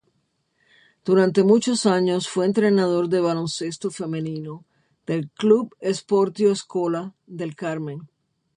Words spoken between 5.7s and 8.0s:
Esportiu Escola del Carme.